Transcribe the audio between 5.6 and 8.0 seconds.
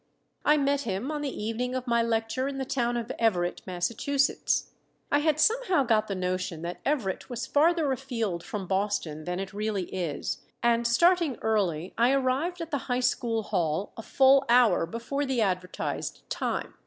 got the notion that Everett was farther